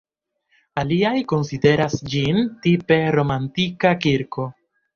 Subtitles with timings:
[0.83, 4.51] Aliaj konsideras ĝin tipe romanika kirko.